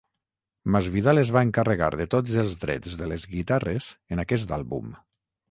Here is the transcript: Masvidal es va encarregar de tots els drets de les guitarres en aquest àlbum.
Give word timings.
Masvidal 0.75 1.21
es 1.23 1.31
va 1.35 1.43
encarregar 1.47 1.89
de 1.99 2.07
tots 2.13 2.39
els 2.45 2.57
drets 2.65 2.97
de 3.03 3.11
les 3.13 3.27
guitarres 3.35 3.93
en 4.17 4.25
aquest 4.27 4.57
àlbum. 4.61 4.91